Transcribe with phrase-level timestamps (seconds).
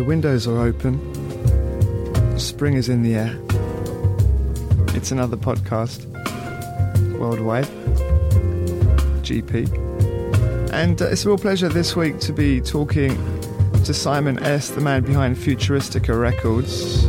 [0.00, 0.98] the windows are open.
[2.38, 3.38] Spring is in the air.
[4.96, 6.06] It's another podcast
[7.18, 7.66] worldwide.
[9.26, 9.68] GP.
[10.72, 13.10] And uh, it's a real pleasure this week to be talking
[13.84, 17.02] to Simon S., the man behind Futuristica Records.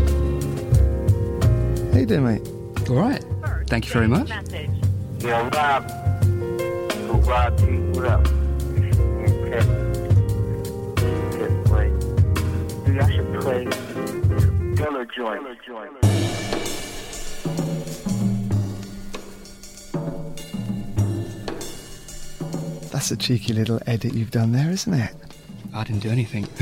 [1.93, 2.45] How you doing, mate?
[2.89, 3.23] All right.
[3.67, 4.27] Thank you very saved much.
[23.11, 25.11] That's a cheeky little edit you've done there, isn't it?
[25.73, 26.45] I didn't do anything.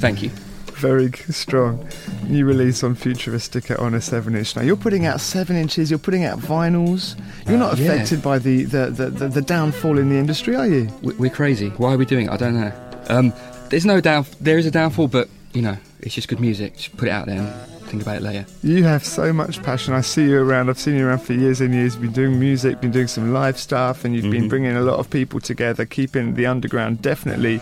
[0.00, 0.30] Thank you.
[0.74, 1.88] Very strong.
[2.26, 4.56] New release on Futuristica on a 7 inch.
[4.56, 7.16] Now, you're putting out 7 inches, you're putting out vinyls.
[7.48, 7.92] You're not Uh, yeah.
[7.92, 10.88] affected by the, the, the, the, the downfall in the industry, are you?
[11.02, 11.68] We- We're crazy.
[11.76, 12.32] Why are we doing it?
[12.32, 12.72] I don't know.
[13.08, 13.32] Um,
[13.68, 14.26] there's no down.
[14.40, 16.76] There is a downfall, but you know, it's just good music.
[16.78, 18.46] Just put it out there and think about it later.
[18.62, 19.94] You have so much passion.
[19.94, 20.68] I see you around.
[20.70, 21.94] I've seen you around for years and years.
[21.94, 24.48] You've been doing music, been doing some live stuff, and you've been Mhm.
[24.48, 27.60] bringing a lot of people together, keeping the underground definitely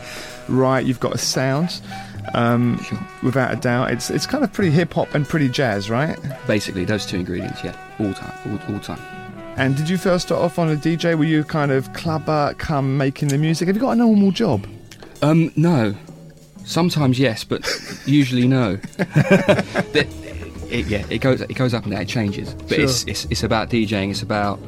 [0.48, 0.84] right.
[0.84, 1.80] You've got a sound,
[2.34, 2.98] um, Sure.
[3.22, 3.90] without a doubt.
[3.90, 6.16] It's it's kind of pretty hip hop and pretty jazz, right?
[6.46, 7.60] Basically, those two ingredients.
[7.64, 8.32] Yeah, all time,
[8.68, 8.98] all, all time.
[9.56, 11.14] And did you first start off on a DJ?
[11.14, 13.66] Were you kind of clubber, come making the music?
[13.68, 14.66] Have you got a normal job?
[15.20, 15.94] Um, no.
[16.64, 17.60] Sometimes yes, but
[18.06, 18.78] usually no.
[20.72, 22.02] It, yeah, it goes it goes up and down.
[22.02, 22.84] It changes, but Sure.
[22.84, 24.10] it's, it's it's about DJing.
[24.10, 24.58] It's about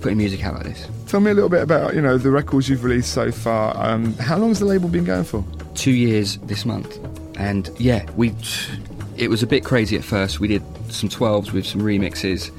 [0.00, 0.86] putting music out like this.
[1.06, 3.74] Tell me a little bit about you know the records you've released so far.
[3.76, 5.44] Um, how long has the label been going for?
[5.74, 6.98] Two years this month,
[7.38, 8.34] and yeah, we
[9.16, 10.40] it was a bit crazy at first.
[10.40, 10.62] We did
[10.92, 12.50] some 12s with some remixes.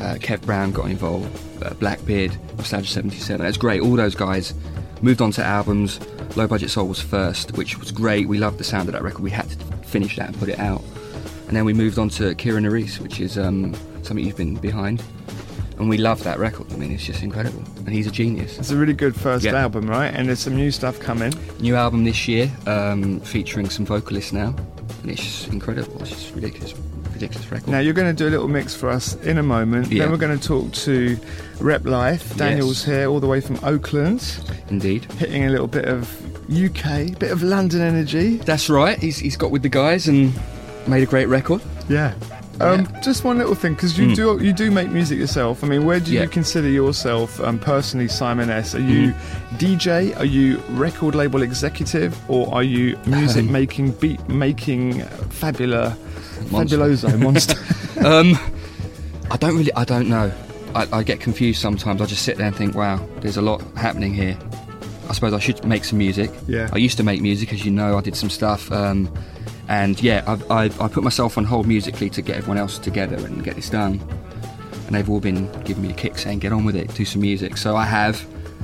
[0.00, 1.28] Uh, Kev Brown got involved.
[1.64, 3.44] Uh, Blackbeard, Nostalgia 77.
[3.44, 3.80] That's great.
[3.80, 4.52] All those guys
[5.00, 5.98] moved on to albums.
[6.36, 8.28] Low Budget Soul was first, which was great.
[8.28, 9.20] We loved the sound of that record.
[9.22, 10.82] We had to finish that and put it out.
[11.48, 15.02] And then we moved on to Kieran Reese, which is um, something you've been behind.
[15.78, 16.72] And we love that record.
[16.72, 17.62] I mean, it's just incredible.
[17.78, 18.58] And he's a genius.
[18.58, 19.52] It's a really good first Yeah.
[19.60, 20.08] album, right?
[20.08, 21.34] And there's some new stuff coming.
[21.60, 24.54] New album this year, um, featuring some vocalists now.
[25.02, 26.00] And it's just incredible.
[26.00, 26.74] It's just ridiculous,
[27.12, 27.68] ridiculous record.
[27.68, 29.92] Now you're going to do a little mix for us in a moment.
[29.92, 30.04] Yeah.
[30.04, 31.18] Then we're going to talk to
[31.60, 32.34] Rep Life.
[32.36, 32.84] Daniel's Yes.
[32.86, 34.24] here, all the way from Oakland,
[34.70, 35.04] Indeed.
[35.18, 36.08] hitting a little bit of
[36.48, 38.38] UK, a bit of London energy.
[38.38, 38.98] That's right.
[38.98, 40.32] He's, he's got with the guys and
[40.88, 41.60] made a great record.
[41.88, 42.14] Yeah.
[42.60, 43.00] Um, Yeah.
[43.02, 44.14] Just one little thing, because you Mm.
[44.16, 45.62] do you do make music yourself.
[45.62, 46.22] I mean, where do Yeah.
[46.22, 48.74] you consider yourself um, personally, Simon S?
[48.74, 49.12] Are you
[49.58, 50.14] DJ?
[50.18, 55.96] Are you record label executive, or are you music Um, making, beat making, fabula,
[56.50, 56.78] Monster.
[56.78, 57.58] fabuloso monster?
[58.06, 58.38] Um,
[59.30, 60.30] I don't really, I don't know.
[60.74, 62.00] I, I get confused sometimes.
[62.00, 64.36] I just sit there and think, wow, there's a lot happening here.
[65.08, 66.30] I suppose I should make some music.
[66.48, 66.68] Yeah.
[66.72, 67.96] I used to make music, as you know.
[67.98, 69.08] I did some stuff, um,
[69.68, 73.16] and yeah, I've, I, I put myself on hold musically to get everyone else together
[73.16, 74.00] and get this done.
[74.86, 77.20] And they've all been giving me a kick, saying, "Get on with it, do some
[77.22, 78.16] music." So I have.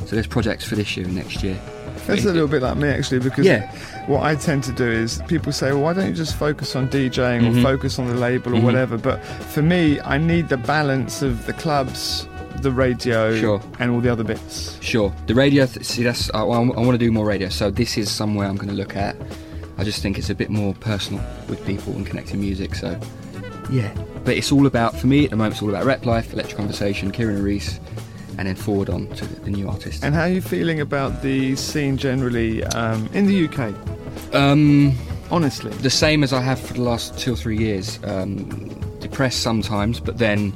[0.07, 1.59] So there's projects for this year and next year.
[2.07, 3.71] That's a little bit like me actually, because Yeah.
[4.09, 6.89] what I tend to do is people say, well, why don't you just focus on
[6.89, 7.63] DJing or Mhm.
[7.63, 8.63] focus on the label or Mhm.
[8.65, 8.97] whatever?
[8.99, 12.27] But for me, I need the balance of the clubs,
[12.61, 13.61] the radio, Sure.
[13.79, 14.77] and all the other bits.
[14.81, 15.13] Sure.
[15.29, 17.49] The radio, th- see, that's I, I want to do more radio.
[17.51, 19.15] So this is somewhere I'm going to look at.
[19.79, 22.75] I just think it's a bit more personal with people and connecting music.
[22.75, 22.99] So
[23.71, 23.93] yeah,
[24.25, 25.55] but it's all about for me at the moment.
[25.55, 27.81] It's all about Rep Life, Electric Conversation, Kieran Reese,
[28.39, 30.03] and then forward on to the, the new artists.
[30.03, 33.75] And how are you feeling about the scene generally um, in the UK?
[34.35, 34.97] um,
[35.31, 37.99] Honestly, the same as I have for the last two or three years.
[38.05, 38.69] Um,
[39.01, 40.53] depressed sometimes, but then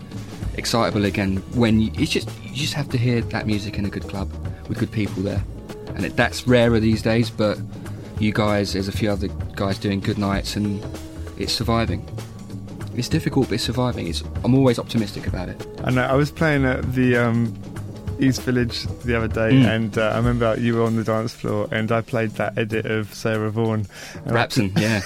[0.54, 1.36] excitable again.
[1.54, 4.30] When you, it's just you just have to hear that music in a good club
[4.68, 5.42] with good people there,
[5.94, 7.30] and it, that's rarer these days.
[7.30, 7.58] But
[8.18, 10.84] you guys, there's a few other guys doing good nights, and
[11.38, 12.06] it's surviving.
[12.94, 14.06] It's difficult, but it's surviving.
[14.08, 15.66] It's, I'm always optimistic about it.
[15.84, 17.54] I know I was playing at the um,
[18.18, 19.68] East Village the other day, Mm.
[19.68, 22.86] and uh, I remember you were on the dance floor, and I played that edit
[22.86, 23.86] of Sarah Vaughan.
[24.24, 25.02] I- Rapson, yeah.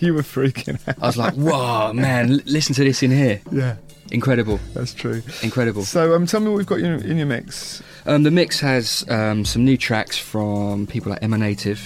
[0.00, 0.96] you were freaking out.
[1.02, 3.40] I was like, whoa, man, listen to this in here.
[3.50, 3.76] Yeah,
[4.10, 5.22] Incredible, that's true.
[5.42, 5.84] incredible.
[5.84, 7.82] So, um, tell me what we've got in your, in your mix.
[8.04, 11.80] Um, the mix has um, some new tracks from people like Emanative,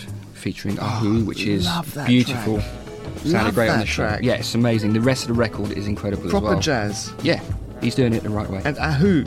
[0.47, 2.59] featuring Ahu, which is Oh, love that beautiful.
[2.59, 2.71] track.
[3.25, 4.07] Sounded Love great on the show.
[4.07, 4.21] track.
[4.23, 4.93] Yeah, it's amazing.
[4.93, 6.61] The rest of the record is incredible Proper as well.
[6.61, 7.13] jazz.
[7.25, 7.41] Yeah,
[7.81, 8.63] he's doing it the right way.
[8.65, 9.25] And Ahu,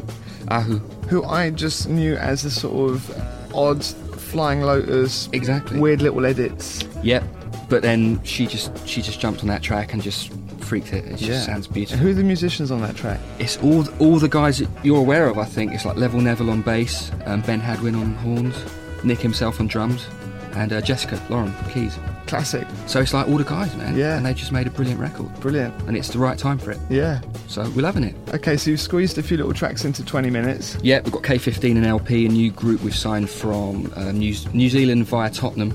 [0.48, 0.80] Ahu,
[1.10, 5.78] who I just knew as a sort of odd flying lotus, exactly.
[5.78, 6.86] weird little edits.
[7.04, 7.24] Yep.
[7.68, 10.32] But then she just she just jumped on that track and just
[10.62, 11.04] freaked it.
[11.06, 11.42] It just Yeah.
[11.42, 12.00] sounds And beautiful.
[12.00, 13.20] who are the musicians on that track?
[13.40, 15.38] It's all all the guys that you're aware of.
[15.38, 18.56] I think it's like Level Neville on bass, um, Ben Hadwin on horns,
[19.04, 20.06] Nick himself on drums,
[20.54, 21.98] and uh, Jessica Lauren keys.
[22.28, 22.68] Classic.
[22.86, 23.96] So it's like all the guys, man.
[23.98, 24.18] Yeah.
[24.18, 25.34] And they just made a brilliant record.
[25.40, 25.74] Brilliant.
[25.88, 26.78] and it's the right time for it.
[26.90, 27.22] Yeah.
[27.48, 28.16] So we're loving it.
[28.34, 30.78] Okay, so you've squeezed a few little tracks into 20 minutes.
[30.84, 34.70] Yeah, we've got K15 and LP, a new group we've signed from uh, New, New
[34.70, 35.74] Zealand via Tottenham.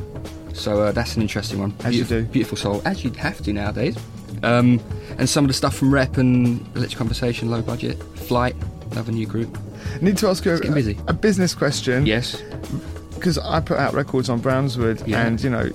[0.54, 1.74] So uh, that's an interesting one.
[1.80, 2.32] As you beautiful, do.
[2.32, 3.96] Beautiful soul, as you'd have to nowadays.
[4.44, 4.80] Um,
[5.18, 8.00] and some of the stuff from Rep and Electric Conversation, low budget.
[8.16, 8.54] Flight,
[8.92, 9.58] another new group.
[10.00, 12.06] Need to ask you a, a business question.
[12.06, 12.40] Yes.
[13.24, 15.24] Because I put out records on Brownswood, Yeah.
[15.26, 15.70] and you know,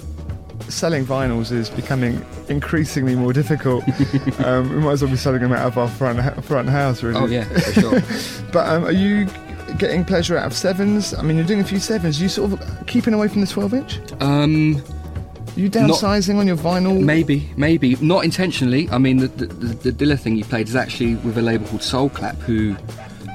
[0.67, 3.83] selling vinyls is becoming increasingly more difficult.
[4.45, 7.19] um, we might as well be selling them out of our front front house, really.
[7.19, 8.01] Oh, yeah, for sure.
[8.53, 9.27] But um, are you
[9.79, 11.15] getting pleasure out of sevens?
[11.15, 12.21] I mean, you're doing a few sevens.
[12.21, 13.99] you sort of keeping away from the 12 inch?
[14.21, 14.75] um,
[15.55, 17.01] Are you downsizing on your vinyl?
[17.01, 17.95] maybe, maybe.
[17.95, 18.87] Not intentionally.
[18.91, 21.65] I mean, the, the, the, the Dilla thing you played is actually with a label
[21.67, 22.75] called Soul Clap, who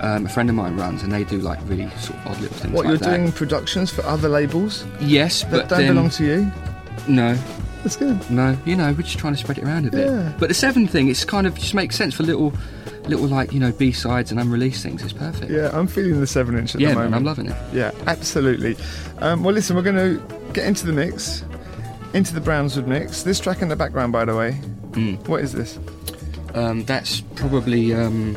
[0.01, 2.57] um, a friend of mine runs, and they do like really sort of odd little
[2.57, 3.17] things What like you're that.
[3.17, 6.53] doing productions for other labels Yes, that but don't then, belong to you?
[7.09, 7.35] No,
[7.83, 8.31] That's good.
[8.31, 10.09] no, you know, we're just trying to spread it around a bit.
[10.09, 10.33] Yeah.
[10.39, 12.53] But the seven thing, it's kind of just makes sense for little,
[13.07, 15.03] little like you know B sides and unreleased things.
[15.03, 15.51] It's perfect.
[15.51, 17.15] Yeah, I'm feeling the seven inch at yeah, the man, moment.
[17.17, 17.57] I'm loving it.
[17.75, 18.77] Yeah, absolutely.
[19.19, 21.45] Um, well, listen, we're going to get into the mix,
[22.15, 23.23] into the Brownswood mix.
[23.25, 24.59] This track in the background, by the way,
[24.93, 25.27] Mm.
[25.29, 25.79] what is this?
[26.55, 28.37] Um, that's probably um,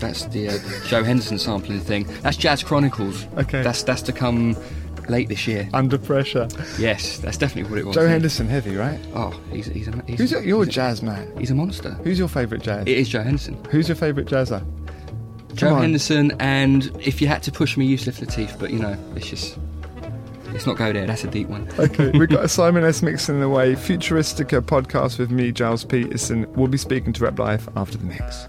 [0.00, 2.04] that's the uh, Joe Henderson sampling thing.
[2.22, 3.26] That's Jazz Chronicles.
[3.36, 3.62] Okay.
[3.62, 4.56] That's that's to come
[5.08, 5.68] late this year.
[5.72, 6.48] Under Pressure.
[6.78, 7.96] Yes, that's definitely what it was.
[7.96, 8.06] Joe.
[8.08, 8.98] Henderson, heavy, right?
[9.14, 11.30] Oh, he's he's a he's, Who's your, you're a he's jazz man.
[11.38, 11.90] He's a monster.
[12.04, 12.82] Who's your favourite jazz?
[12.86, 13.62] It is Joe Henderson.
[13.70, 14.64] Who's your favourite jazzer?
[15.54, 15.82] Joe on.
[15.82, 19.58] Henderson, and if you had to push me, Yusef Lateef, but you know, it's just
[20.52, 21.06] let's not go there.
[21.06, 21.68] That's a deep one.
[21.78, 23.02] Okay, we've got a Simon S.
[23.02, 23.74] mix in the way.
[23.74, 26.50] Futuristica podcast with me, Gilles Peterson.
[26.54, 28.48] We'll be speaking to Rep Life after the mix.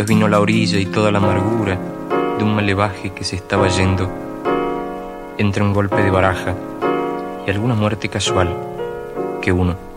[0.00, 1.78] Después vino la orilla y toda la amargura
[2.38, 4.10] de un malevaje que se estaba yendo.
[5.36, 6.54] Entre un golpe de baraja
[7.46, 8.48] y alguna muerte casual
[9.42, 9.89] que uno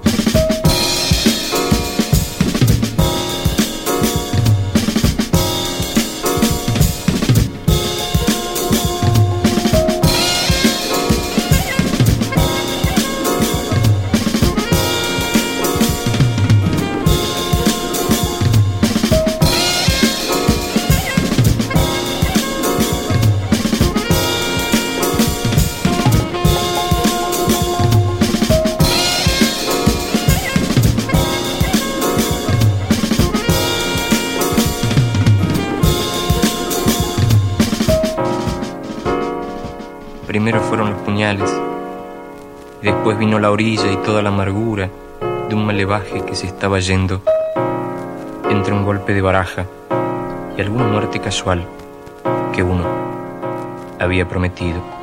[43.03, 44.89] Después vino la orilla y toda la amargura
[45.49, 47.21] de un malevaje que se estaba yendo
[48.49, 49.65] entre un golpe de baraja
[50.55, 51.65] y alguna muerte casual
[52.53, 52.85] que uno
[53.99, 55.02] había prometido.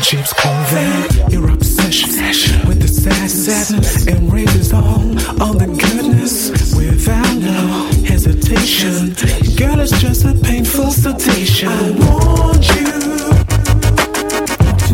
[0.00, 5.00] Jeeps clothing, your obsession with the sad sadness and rages all
[5.42, 9.14] on the goodness without no hesitation.
[9.56, 11.68] Girl, it's just a painful sensation.
[11.68, 12.86] I want you.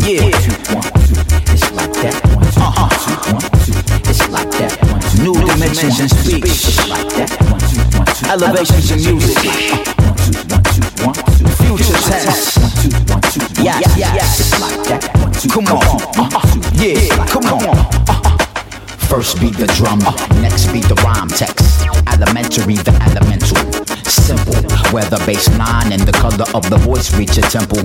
[0.07, 0.31] Yeah.
[1.53, 2.21] It's like that.
[2.57, 2.89] Uh-huh.
[2.89, 4.09] one, two, one, two.
[4.09, 4.73] It's like that.
[5.21, 6.45] New dimensions in speech.
[6.45, 7.31] It's like that.
[7.51, 8.27] One, two, one, two.
[8.31, 9.22] Elevations in music.
[19.43, 19.99] Beat the drum,
[20.41, 21.83] next beat the rhyme text.
[22.15, 23.59] Elementary, the elemental.
[24.07, 24.63] Simple,
[24.95, 27.83] where the bass line and the color of the voice reach a temple.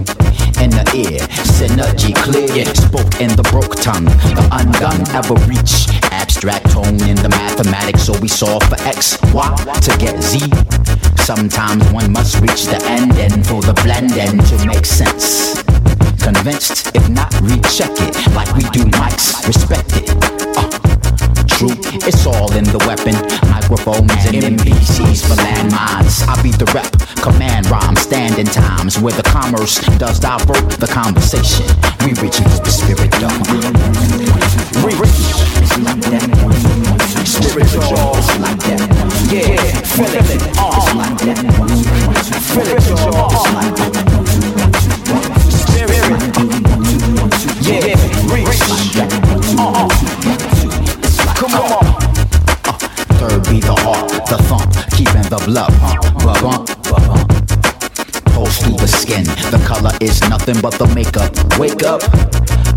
[0.61, 1.17] In the ear,
[1.57, 2.61] synergy clear.
[2.77, 4.05] Spoke in the broke tongue,
[4.37, 5.89] the undone ever reach.
[6.13, 9.49] Abstract tone in the mathematics, so we solve for X, Y
[9.81, 10.45] to get Z.
[11.25, 15.57] Sometimes one must reach the end and for the blend end to make sense.
[16.21, 19.41] Convinced, if not, recheck it like we do mics.
[19.47, 20.36] Respect it.
[21.57, 21.73] True,
[22.05, 23.17] it's all in the weapon.
[23.49, 26.21] Microphones and MPCs for landmines.
[26.29, 26.85] I be the rep,
[27.17, 31.65] command rhyme, standing times where the commerce does divert the conversation.
[32.05, 33.41] We reach into the spirit dome.
[34.85, 35.17] We reach.
[37.25, 38.13] Spiritual.
[39.33, 40.37] Yeah, feel it.
[40.61, 40.77] Uh.
[42.53, 44.06] Feel it, y'all.
[54.29, 56.03] The thump, keeping the blood pump,
[56.43, 57.27] bump, bump.
[58.33, 61.31] Pulse through the skin, the color is nothing but the makeup.
[61.57, 62.03] Wake up.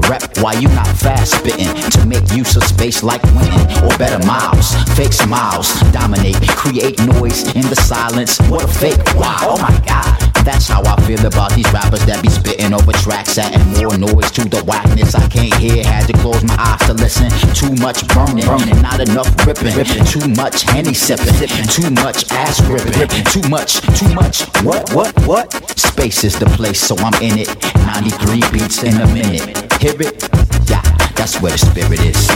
[0.09, 4.25] Rep why you not fast spitting to make use of space like winning or better
[4.27, 4.75] miles.
[4.95, 8.39] Fake smiles dominate, create noise in the silence.
[8.49, 9.03] What a fake!
[9.17, 10.30] Wow, oh my god.
[10.45, 14.31] That's how I feel about these rappers that be spitting over tracks, adding more noise
[14.33, 15.15] to the whackness.
[15.15, 17.29] I can't hear, had to close my eyes to listen.
[17.53, 19.77] Too much burning, burning, not enough ripping.
[20.05, 21.35] Too much henny sipping,
[21.69, 23.25] too much ass ripping.
[23.29, 24.43] Too much, too much.
[24.65, 25.53] What, what, what?
[25.79, 27.49] Space is the place, so I'm in it.
[27.87, 29.45] 93 beats in a minute.
[29.81, 30.23] Hear it?
[30.69, 30.83] Yeah,
[31.15, 32.27] that's where the spirit is.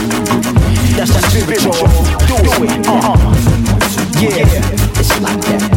[0.95, 1.89] That's the spirit, y'all.
[2.29, 3.65] Do it, uh-huh.
[4.21, 4.45] Yeah,
[4.99, 5.74] it's like that.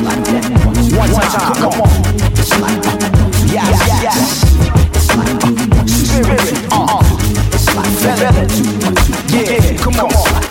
[0.00, 1.90] One time, come on.
[3.52, 4.44] Yes.
[4.94, 5.40] It's like.
[5.86, 7.04] Spirit, uh-uh.
[7.52, 7.94] It's like.
[9.30, 10.08] Yeah, come on.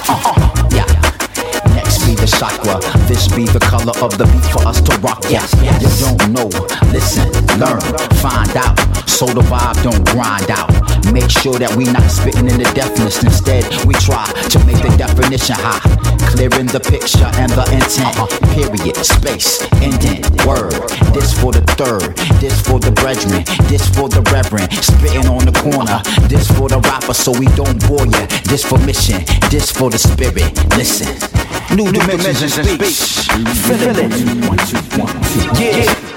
[0.07, 0.37] Uh-uh.
[0.71, 0.85] Yeah.
[1.73, 2.98] Next be the chakra.
[3.19, 5.19] This be the color of the beat for us to rock.
[5.27, 6.47] Yes, you don't know.
[6.95, 7.27] Listen,
[7.59, 7.83] learn,
[8.23, 8.79] find out.
[9.11, 10.71] So the vibe don't grind out.
[11.11, 13.19] Make sure that we not spitting in the deafness.
[13.21, 15.83] Instead, we try to make the definition high.
[16.31, 18.15] Clearing the picture and the intent.
[18.55, 18.95] Period.
[19.03, 19.67] Space.
[19.83, 20.23] Indent.
[20.47, 20.79] Word.
[21.11, 22.15] This for the third.
[22.39, 23.43] This for the brethren.
[23.67, 24.71] This for the reverend.
[24.79, 25.99] Spitting on the corner.
[26.31, 28.31] This for the rapper so we don't bore ya.
[28.47, 29.27] This for mission.
[29.51, 30.55] This for the spirit.
[30.79, 31.38] Listen.
[31.75, 33.29] New dimensions in speech.
[33.29, 34.11] Feel it.
[34.47, 35.63] One, two, one, two.
[35.63, 36.09] Yeah.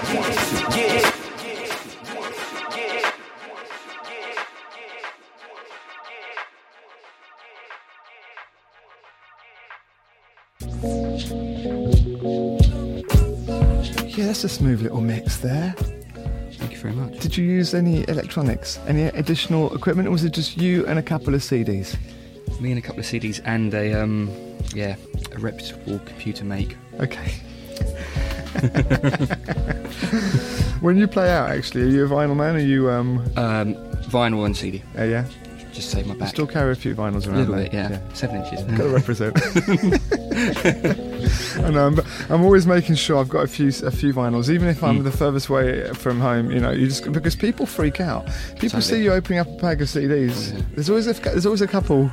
[14.08, 15.74] Yeah, that's a smooth little mix there.
[16.54, 17.18] Thank you very much.
[17.20, 21.02] Did you use any electronics, any additional equipment, or was it just you and a
[21.02, 21.96] couple of CDs?
[22.60, 24.28] Me and a couple of CDs and a um,
[24.74, 24.96] yeah,
[25.32, 26.76] a reputable computer make.
[27.00, 27.32] Okay.
[30.80, 32.56] when you play out, actually, are you a vinyl man?
[32.56, 33.18] Are you um?
[33.36, 33.74] Um,
[34.08, 34.82] vinyl and CD.
[34.98, 35.24] Uh, yeah.
[35.72, 36.28] Just save my You back.
[36.28, 37.36] still carry a few vinyls around.
[37.36, 37.98] a little bit, yeah.
[38.12, 38.62] Seven inches.
[38.64, 39.40] Got to represent.
[41.64, 41.98] I know, I'm,
[42.28, 45.04] I'm always making sure I've got a few a few vinyls, even if I'm Mm.
[45.04, 46.50] the furthest way from home.
[46.50, 48.26] You know, you just because people freak out.
[48.56, 48.82] People Totally.
[48.82, 50.52] see you opening up a pack of CDs.
[50.52, 50.64] Oh, yeah.
[50.74, 52.10] There's always a, there's always a couple.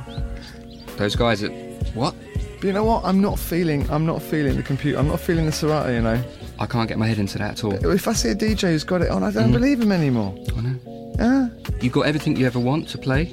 [0.96, 1.50] Those guys that
[1.92, 2.14] what?
[2.60, 3.04] But you know what?
[3.04, 3.88] I'm not feeling.
[3.90, 4.98] I'm not feeling the computer.
[4.98, 5.90] I'm not feeling the Serato.
[5.92, 6.22] You know,
[6.58, 7.72] I can't get my head into that at all.
[7.72, 9.52] if I see a DJ who's got it on, I don't Mhm.
[9.52, 10.34] believe him anymore.
[10.56, 10.76] I know.
[11.18, 11.48] Yeah,
[11.80, 13.32] You've got everything you ever want to play,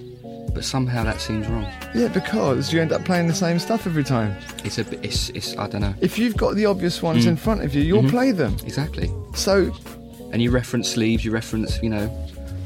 [0.53, 1.67] but somehow that seems wrong.
[1.93, 4.33] yeah, because you end up playing the same stuff every time.
[4.63, 4.99] It's a bit.
[5.03, 5.29] It's.
[5.29, 5.57] It's.
[5.57, 5.93] I don't know.
[5.99, 7.29] If you've got the obvious ones Mm.
[7.29, 8.09] in front of you, you'll Mhm.
[8.09, 8.55] play them.
[8.65, 9.11] Exactly.
[9.35, 9.71] So,
[10.33, 11.23] And you reference sleeves.
[11.23, 12.09] You reference, you know,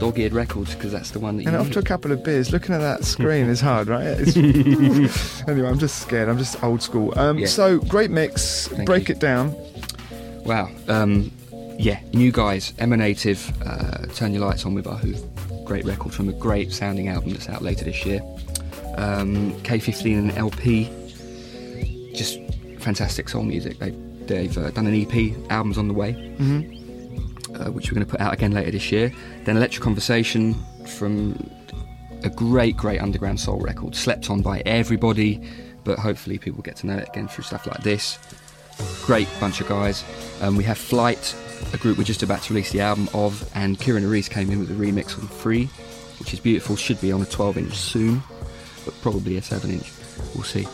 [0.01, 1.49] dog-eared records because that's the one that you.
[1.49, 1.65] and need.
[1.67, 4.17] after a couple of beers, looking at that screen is hard, right?
[5.47, 6.27] Anyway, I'm just scared.
[6.27, 7.13] I'm just old school.
[7.19, 7.47] Um, Yeah.
[7.47, 8.67] So, great mix.
[8.67, 9.15] Thank Break you.
[9.15, 9.55] it down.
[10.43, 10.69] Wow.
[10.87, 11.31] Um,
[11.77, 15.13] yeah, new guys, Emanative, uh, Turn Your Lights On with Ahu.
[15.65, 18.21] Great record from a great sounding album that's out later this year.
[18.97, 20.89] Um, K15 and LP,
[22.13, 22.39] just
[22.79, 23.77] fantastic soul music.
[23.79, 23.91] They,
[24.25, 26.13] they've uh, done an EP, album's on the way.
[26.13, 26.77] hmm
[27.61, 29.11] uh, which we're going to put out again later this year.
[29.45, 30.55] Then Electric Conversation
[30.85, 31.49] from
[32.23, 35.41] a great, great underground soul record, slept on by everybody,
[35.83, 38.19] but hopefully people get to know it again through stuff like this.
[39.05, 40.03] Great bunch of guys.
[40.41, 41.35] Um, we have Flight,
[41.73, 44.59] a group we're just about to release the album of, and Kieran Reese came in
[44.59, 45.65] with a remix on Free,
[46.19, 46.75] which is beautiful.
[46.75, 48.23] Should be on a 12 inch soon,
[48.85, 49.91] but probably a 7 inch.
[50.35, 50.67] We'll see.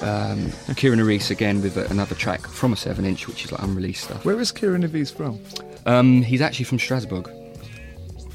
[0.00, 4.04] Um, Kieran Reese again with another track from a 7 inch, which is like unreleased
[4.04, 4.24] stuff.
[4.24, 5.38] Where is Kieran Aviz from?
[5.86, 7.30] Um, he's actually from Strasbourg.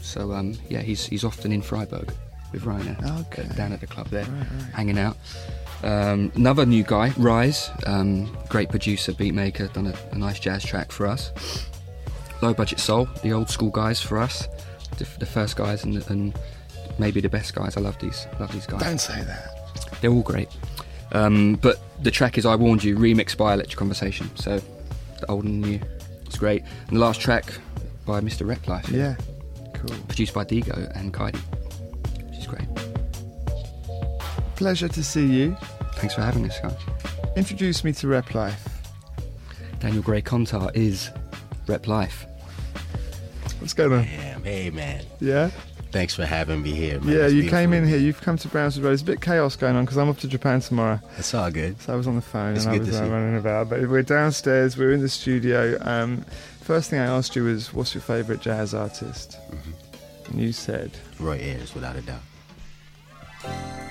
[0.02, 2.14] So um, yeah, he's he's often in Freiburg
[2.52, 2.98] with Rainer.
[3.28, 3.44] Okay.
[3.44, 4.26] uh, Down at the club there,
[4.74, 5.18] hanging out.
[5.84, 10.64] Um, another new guy, Rise, um, great producer, beat maker, done a, a nice jazz
[10.64, 11.32] track for us.
[12.42, 14.48] Low budget soul, the old school guys for us,
[14.98, 16.38] the, the first guys and, and
[16.98, 17.78] maybe the best guys.
[17.78, 18.82] I love these, love these guys.
[18.82, 20.02] Don't say that.
[20.02, 20.50] They're all great.
[21.12, 24.36] Um, but the track is I Warned You, remixed by Electric Conversation.
[24.36, 24.60] So
[25.20, 25.80] the old and new.
[26.28, 26.64] It's great.
[26.88, 27.46] And the last track
[28.06, 28.48] by Mr.
[28.48, 29.16] Rep Life, Yeah.
[29.74, 29.96] Cool.
[30.08, 31.40] produced by Dego and Kaidi,
[32.30, 32.68] which is great.
[34.56, 35.58] Pleasure to see you.
[35.96, 36.74] Thanks for having us, guys.
[37.36, 38.68] Introduce me to Rep Life.
[39.80, 41.10] Daniel Gray-Kontar is
[41.68, 42.26] Rep Life.
[43.60, 44.04] What's going on?
[44.04, 45.04] Damn, hey man.
[45.20, 45.50] Yeah?
[45.98, 47.16] Thanks for having me here, man.
[47.16, 47.98] Yeah, It's you came in here.
[47.98, 48.90] You've come to Brownswood Road.
[48.90, 51.02] There's a bit of chaos going on because I'm off to Japan tomorrow.
[51.18, 51.82] It's all good.
[51.82, 53.70] So I was on the phone It's and I was uh, running about.
[53.70, 54.78] But we're downstairs.
[54.78, 55.76] We're in the studio.
[55.82, 56.24] Um,
[56.62, 60.32] first thing I asked you was, "What's your favourite jazz artist?" Mm-hmm.
[60.34, 63.87] And you said, Roy Ayers, without a doubt.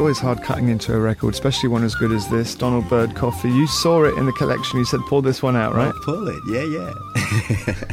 [0.00, 2.54] Always hard cutting into a record, especially one as good as this.
[2.54, 3.50] Donald Byrd Coffee.
[3.50, 4.78] You saw it in the collection.
[4.78, 5.94] You said, pull this one out, right?
[6.02, 6.42] Pull it.
[6.46, 7.74] Yeah, yeah.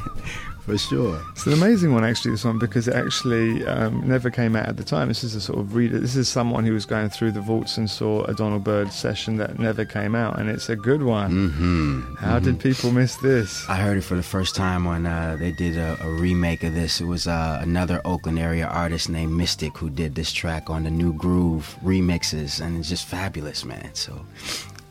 [0.67, 1.23] For sure.
[1.31, 4.75] It's an amazing one, actually, this one, because it actually um, never came out at
[4.75, 5.07] the time.
[5.07, 5.97] This is a sort of reader.
[5.97, 9.37] This is someone who was going through the vaults and saw a Donald Byrd session
[9.37, 11.31] that never came out, and it's a good one.
[11.31, 12.15] Mm-hmm.
[12.15, 13.63] How did people miss this?
[13.69, 16.73] I heard it for the first time when uh, they did a, a remake of
[16.73, 16.99] this.
[16.99, 20.91] It was uh, another Oakland area artist named Mystic who did this track on the
[20.91, 23.91] New Groove remixes, and it's just fabulous, man.
[23.93, 24.25] So,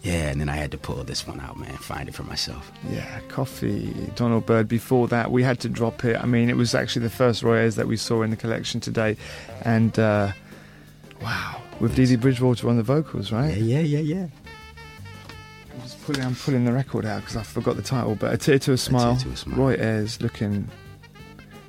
[0.06, 2.70] yeah, and then I had to pull this one out, man, find it for myself.
[2.88, 4.68] Yeah, Coffee, Donald Byrd.
[4.68, 6.16] Before that, we had to drop it.
[6.16, 8.80] I mean, it was actually the first Roy Ayers that we saw in the collection
[8.80, 9.16] today,
[9.62, 10.30] and uh,
[11.20, 13.56] wow, with Dee Bridgewater on the vocals, right?
[13.56, 14.26] Yeah, yeah, yeah, yeah.
[15.74, 18.14] I'm just pulling, I'm pulling the record out because I forgot the title.
[18.14, 19.16] But a tear to a smile.
[19.16, 19.58] to a Smile.
[19.58, 20.68] Roy Ayers looking.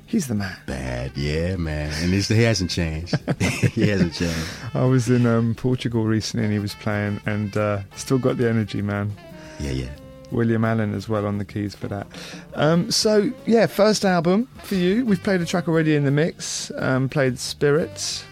[0.08, 0.56] He's the man.
[0.66, 1.92] Bad, yeah, man.
[2.02, 3.14] And he hasn't changed.
[3.74, 4.48] he hasn't changed.
[4.72, 8.48] I was in um, Portugal recently and he was playing, and uh, still got the
[8.48, 9.12] energy, man.
[9.60, 9.90] Yeah, yeah.
[10.30, 12.06] William Allen as well on the keys for that.
[12.54, 15.04] Um, so yeah, first album for you.
[15.04, 16.72] We've played a track already in the mix.
[16.76, 18.24] Um, played Spirits.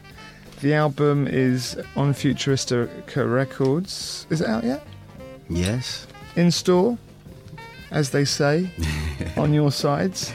[0.63, 4.27] The album is on Futuristica Records.
[4.31, 4.83] Is it out yet?
[5.51, 6.07] Yes.
[6.37, 6.97] In store,
[7.91, 8.71] as they say,
[9.37, 10.33] on your sides.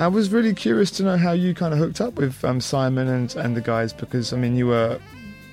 [0.00, 3.06] I was really curious to know how you kind of hooked up with um, Simon
[3.08, 4.98] and, and the guys because I mean you were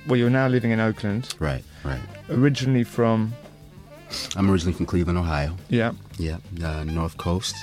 [0.06, 2.00] well you're now living in Oakland, Right, right.
[2.30, 3.32] originally from
[4.36, 5.54] I'm originally from Cleveland, Ohio.
[5.68, 7.54] yeah Yeah, uh, North Coast.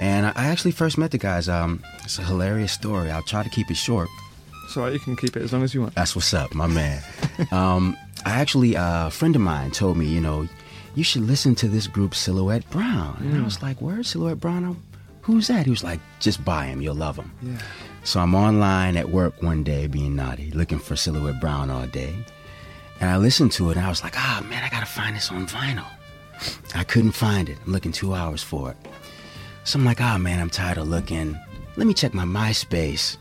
[0.00, 1.48] And I actually first met the guys.
[1.48, 3.10] Um, it's a hilarious story.
[3.10, 4.08] I'll try to keep it short.
[4.68, 5.94] So you can keep it as long as you want.
[5.94, 7.02] That's what's up, my man.
[7.52, 10.46] um, I actually, uh, a friend of mine told me, you know,
[10.94, 13.16] you should listen to this group Silhouette Brown.
[13.20, 14.02] And I was like, where?
[14.04, 14.76] Silhouette Brown?
[15.28, 15.66] Who's that?
[15.66, 16.80] He was like, just buy him.
[16.80, 17.30] You'll love him.
[17.42, 17.58] Yeah.
[18.02, 22.14] So I'm online at work one day being naughty, looking for Silhouette Brown all day.
[22.98, 25.30] And I listened to it and I was like, ah, man, I gotta find this
[25.30, 25.84] on vinyl.
[26.74, 27.58] I couldn't find it.
[27.66, 28.78] I'm looking two hours for it.
[29.64, 31.38] So I'm like, ah, man, I'm tired of looking.
[31.76, 33.18] Let me check my MySpace.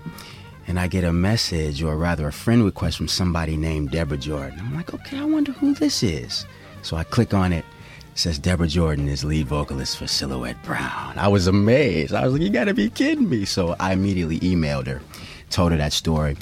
[0.66, 4.60] And I get a message, or rather a friend request from somebody named Deborah Jordan.
[4.62, 6.46] I'm like, okay, I wonder who this is.
[6.84, 7.66] So I click on it.
[8.18, 11.20] Says Deborah Jordan is lead vocalist for Silhouette Brown.
[11.20, 12.16] I was amazed.
[12.16, 13.46] I was like, you gotta be kidding me.
[13.46, 15.04] So I immediately emailed her,
[15.52, 16.36] told her that story.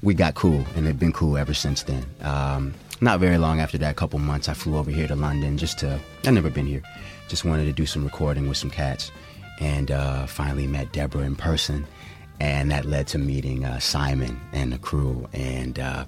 [0.00, 2.06] We got cool, and they've been cool ever since then.
[2.22, 2.72] Um,
[3.02, 5.78] not very long after that, a couple months, I flew over here to London just
[5.80, 6.80] to, I've never been here,
[7.28, 9.12] just wanted to do some recording with some cats.
[9.60, 11.86] And uh, finally met Deborah in person.
[12.40, 15.28] And that led to meeting uh, Simon and the crew.
[15.34, 16.06] And uh,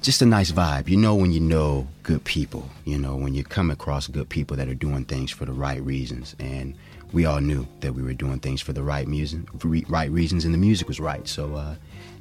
[0.00, 0.88] just a nice vibe.
[0.88, 4.56] You know when you know good people, you know, when you come across good people
[4.56, 6.36] that are doing things for the right reasons.
[6.38, 6.74] And
[7.12, 9.40] we all knew that we were doing things for the right music,
[9.88, 11.26] right reasons, and the music was right.
[11.26, 11.74] So uh,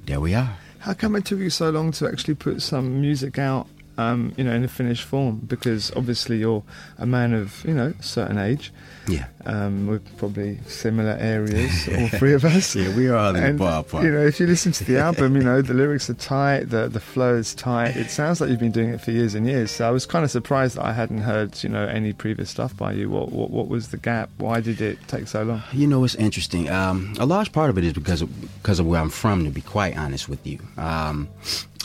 [0.06, 0.58] there we are.
[0.80, 3.68] How come it took you so long to actually put some music out,
[3.98, 5.38] um, you know, in a finished form?
[5.38, 6.64] Because obviously you're
[6.98, 8.72] a man of, you know, certain age.
[9.08, 9.28] Yeah.
[9.46, 12.76] Um, we're probably similar areas, all three of us.
[12.76, 14.04] Yeah, we are the And, ballpark.
[14.04, 16.88] You know, if you listen to the album, you know, the lyrics are tight, the
[16.90, 17.96] the flow is tight.
[17.96, 19.72] It sounds like you've been doing it for years and years.
[19.72, 22.76] So I was kind of surprised that I hadn't heard, you know, any previous stuff
[22.76, 23.10] by you.
[23.10, 24.30] What what, what was the gap?
[24.38, 25.64] Why did it take so long?
[25.72, 26.70] You know, it's interesting.
[26.70, 28.30] Um, a large part of it is because of,
[28.62, 30.60] because of where I'm from, to be quite honest with you.
[30.78, 31.30] Um,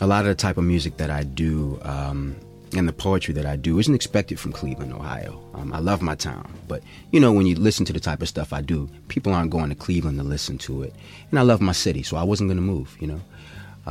[0.00, 2.34] a lot of the type of music that I do um,
[2.74, 5.42] and the poetry that I do isn't expected from Cleveland, Ohio.
[5.54, 8.28] Um, I love my town, but you know, when you listen to the type of
[8.28, 10.94] stuff I do, people aren't going to Cleveland to listen to it.
[11.30, 13.20] And I love my city, so I wasn't going to move, you know.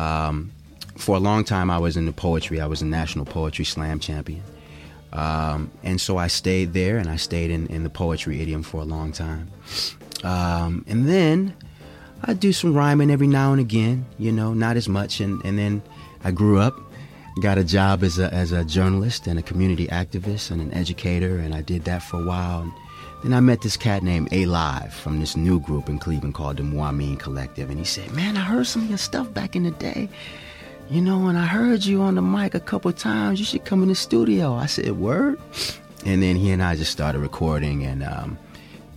[0.01, 0.51] Um,
[0.97, 2.59] for a long time, I was in the poetry.
[2.59, 4.43] I was a national poetry slam champion.
[5.13, 8.81] Um, and so I stayed there and I stayed in, in the poetry idiom for
[8.81, 9.49] a long time.
[10.23, 11.53] Um, and then
[12.23, 15.19] I do some rhyming every now and again, you know, not as much.
[15.19, 15.81] And, and then
[16.23, 16.79] I grew up,
[17.39, 21.37] got a job as a, as a journalist and a community activist and an educator,
[21.37, 22.61] and I did that for a while.
[22.61, 22.73] And
[23.23, 26.57] then I met this cat named A Live from this new group in Cleveland called
[26.57, 29.63] the Muamin Collective, and he said, "Man, I heard some of your stuff back in
[29.63, 30.09] the day."
[30.89, 33.39] You know, and I heard you on the mic a couple times.
[33.39, 34.55] You should come in the studio.
[34.55, 35.39] I said, "Word,"
[36.05, 38.37] and then he and I just started recording, and um,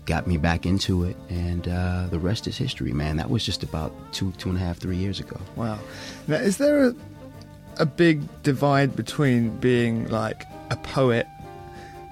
[0.06, 3.16] got me back into it, and uh, the rest is history, man.
[3.16, 5.38] That was just about two, two and a half, three years ago.
[5.56, 5.78] Wow.
[6.26, 6.94] Now, is there a
[7.78, 11.26] a big divide between being like a poet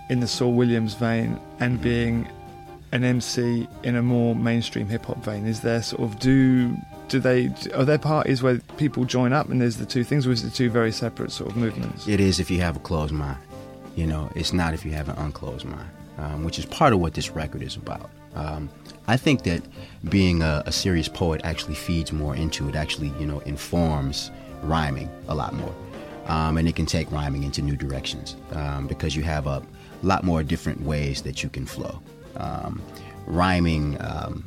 [0.09, 2.29] in the Saul Williams vein and being
[2.93, 5.47] an MC in a more mainstream hip hop vein?
[5.47, 6.77] Is there sort of do
[7.09, 10.33] do they are there parties where people join up and there's the two things, or
[10.33, 12.07] is it two very separate sort of movements?
[12.07, 13.39] It is if you have a closed mind.
[13.97, 17.01] You know, it's not if you have an unclosed mind, um, which is part of
[17.01, 18.11] what this record is about.
[18.35, 18.71] Um,
[19.07, 19.63] I think that
[20.09, 22.75] being a, a serious poet actually feeds more into it.
[22.75, 24.31] Actually, you know, informs
[24.63, 25.75] rhyming a lot more,
[26.27, 29.63] um, and it can take rhyming into new directions um, because you have a
[30.03, 32.01] lot more different ways that you can flow.
[32.37, 32.83] Um,
[33.27, 34.45] rhyming um,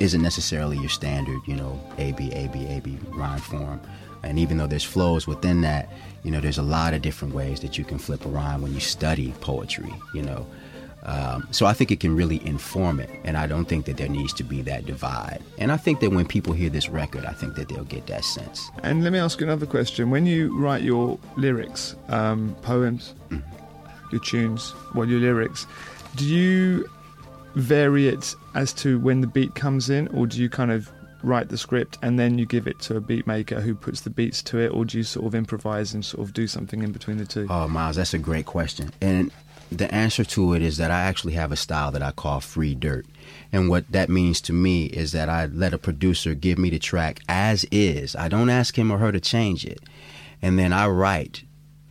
[0.00, 3.80] isn't necessarily your standard, you know, A B A B A B rhyme form.
[4.24, 5.92] And even though there's flows within that,
[6.24, 8.74] you know, there's a lot of different ways that you can flip a rhyme when
[8.74, 10.46] you study poetry, you know.
[11.04, 14.08] Um, so I think it can really inform it, and I don't think that there
[14.08, 15.40] needs to be that divide.
[15.58, 18.24] And I think that when people hear this record, I think that they'll get that
[18.24, 18.70] sense.
[18.82, 23.14] And let me ask you another question: When you write your lyrics, um, poems,
[24.12, 25.66] your tunes, well, your lyrics,
[26.16, 26.88] do you
[27.54, 30.90] vary it as to when the beat comes in, or do you kind of
[31.22, 34.10] write the script and then you give it to a beat maker who puts the
[34.10, 36.92] beats to it, or do you sort of improvise and sort of do something in
[36.92, 37.46] between the two?
[37.50, 38.90] Oh, Miles, that's a great question.
[39.00, 39.30] And
[39.70, 42.74] the answer to it is that I actually have a style that I call free
[42.74, 43.06] dirt.
[43.52, 46.78] And what that means to me is that I let a producer give me the
[46.78, 48.16] track as is.
[48.16, 49.80] I don't ask him or her to change it.
[50.40, 51.44] And then I write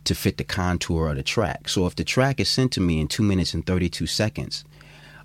[0.04, 1.68] to fit the contour of the track.
[1.68, 4.64] So if the track is sent to me in 2 minutes and 32 seconds,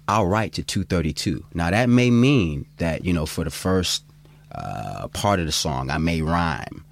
[0.07, 1.45] I'll write to 232.
[1.53, 4.03] Now that may mean that, you know, for the first
[4.51, 6.85] uh, part of the song, I may rhyme.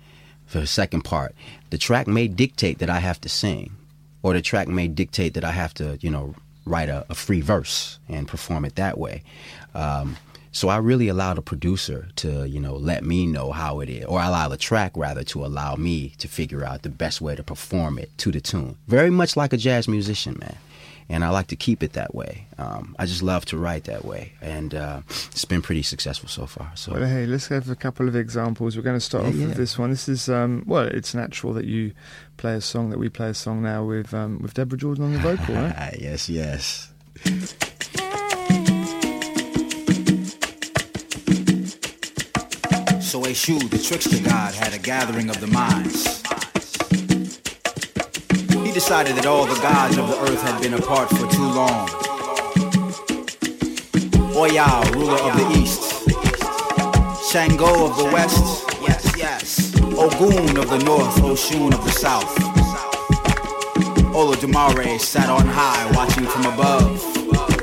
[0.46, 1.34] For the second part,
[1.70, 3.76] the track may dictate that I have to sing
[4.24, 7.42] or the track may dictate that I have to, you know, write a, a free
[7.42, 9.24] verse and perform it that way.
[9.74, 10.18] Um,
[10.52, 14.06] so I really allow the producer to, you know, let me know how it is,
[14.06, 17.44] or allow the track rather to allow me to figure out the best way to
[17.44, 18.78] perform it to the tune.
[18.88, 20.58] Very much like a jazz musician, man.
[21.14, 22.48] And I like to keep it that way.
[22.58, 26.46] Um, I just love to write that way, and uh, it's been pretty successful so
[26.46, 26.72] far.
[26.76, 28.78] So Well, hey, let's have a couple of examples.
[28.78, 29.48] We're going to start Yeah, off yeah.
[29.48, 29.90] with this one.
[29.90, 31.92] This is, um, well, it's natural that you
[32.38, 35.14] play a song that we play a song now with um, with Deborah Jordan on
[35.14, 35.98] the vocal, right?
[36.00, 36.88] Yes, yes.
[43.02, 46.22] So Eshu, the trickster god, had a gathering of the minds.
[48.82, 51.88] Decided that all the gods of the earth had been apart for too long.
[54.34, 56.10] Oyao, ruler of the east.
[57.32, 58.66] Shango of the west.
[58.82, 59.76] Yes, yes.
[59.94, 61.16] Ogun of the north.
[61.22, 62.36] Oshun of the south.
[64.16, 67.00] Olodumare sat on high, watching from above.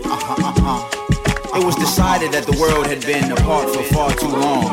[0.06, 1.58] Uh-huh, uh-huh.
[1.58, 4.70] It was decided that the world had been apart for far too long.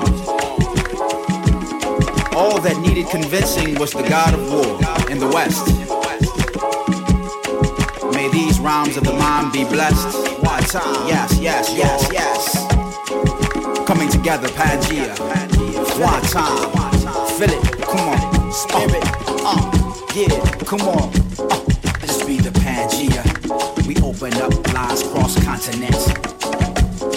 [2.35, 6.04] All that needed convincing was the god of war in the west.
[8.65, 10.07] Rhymes of the mind be blessed.
[10.41, 12.67] Wata, yes, yes, yes, yes.
[13.85, 15.13] Coming together, Pangea.
[16.01, 16.43] Wata,
[17.37, 18.51] feel it, come on.
[18.51, 19.03] Spirit,
[19.45, 19.71] uh,
[20.15, 21.09] yeah, come on.
[21.37, 21.59] Uh,
[21.99, 23.21] this be the Pangea.
[23.85, 26.44] We open up lines cross continents.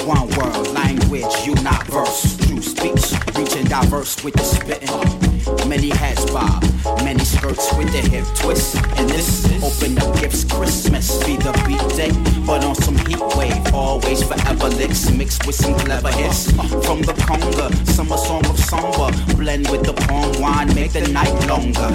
[0.07, 2.37] One world, language, you not verse.
[2.37, 5.69] True speech, reaching diverse with the spitting.
[5.69, 6.63] Many hats bob,
[7.05, 8.77] many skirts with the hip twist.
[8.99, 12.13] And this open up gifts, Christmas be the beat day.
[12.47, 16.51] But on some heat wave, always forever licks mixed with some clever hits.
[16.87, 21.33] From the conga, summer song of samba, blend with the palm wine, make the night
[21.49, 21.91] longer.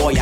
[0.00, 0.14] Boy,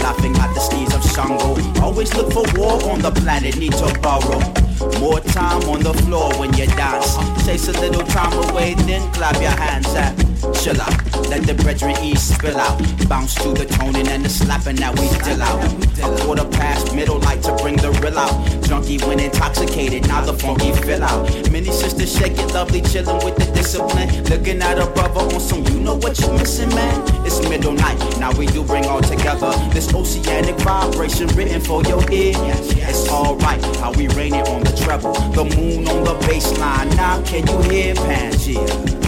[0.00, 1.60] laughing at the steeds of Shango.
[1.82, 4.61] Always look for war on the planet, need to borrow.
[5.00, 7.16] More time on the floor when you dance.
[7.44, 10.31] Chase a little time away, then clap your hands at.
[10.42, 12.80] Chill out, let the brethren ease spill out.
[13.08, 15.62] Bounce to the toning and the slapping that we deal out.
[16.02, 18.34] A quarter past middle, light to bring the real out.
[18.64, 21.30] Junkie when intoxicated, now the funky fill out.
[21.52, 24.08] Many sisters shake it lovely, chilling with the discipline.
[24.24, 27.00] Looking at a brother on some, you know what you're missing, man.
[27.24, 29.52] It's middle night, now we do bring all together.
[29.70, 32.34] This oceanic vibration written for your ear.
[32.36, 35.14] It's alright how we rain it on the treble.
[35.32, 36.96] The moon on the baseline.
[36.96, 39.01] Now can you hear Pangea?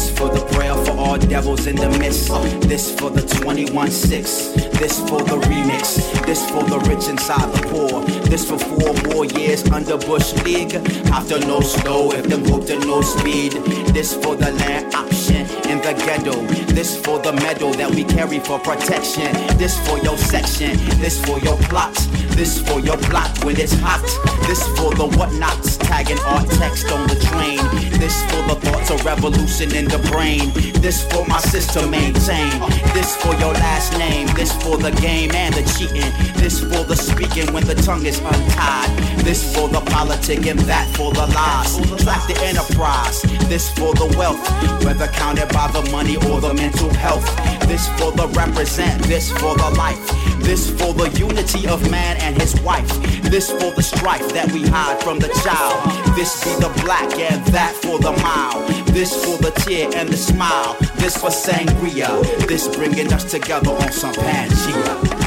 [0.00, 2.30] This for the prayer for all devils in the midst.
[2.30, 4.54] Uh, This for the 21-6.
[4.80, 6.00] This for the remix.
[6.24, 8.00] This for the rich inside the poor.
[8.30, 10.74] This for four more years under Bush League.
[11.12, 13.52] After no snow, if them hooked to no speed.
[13.92, 16.46] This for the land option in the ghetto.
[16.72, 19.30] This for the medal that we carry for protection.
[19.58, 20.78] This for your section.
[20.98, 21.94] This for your plot.
[22.36, 24.02] This for your block when it's hot.
[24.46, 27.60] This for the whatnots tagging art text on the train.
[27.98, 30.50] This for the thoughts of revolution in the brain.
[30.80, 32.50] This for my sister maintain.
[32.94, 34.26] This for your last name.
[34.34, 36.10] This for the game and the cheating.
[36.40, 38.90] This for the speaking when the tongue is untied.
[39.24, 41.76] This for the politic and that for the lies.
[42.02, 43.22] Track the enterprise.
[43.48, 44.40] This for the wealth,
[44.84, 47.26] whether counted by the money or the mental health.
[47.68, 49.02] This for the represent.
[49.04, 50.29] This for the life.
[50.40, 52.88] This for the unity of man and his wife.
[53.22, 55.78] This for the strife that we hide from the child.
[56.16, 58.68] This be the black and that for the mild.
[58.88, 60.76] This for the tear and the smile.
[60.96, 62.08] This for sangria.
[62.46, 65.19] This bringing us together on some Pangea.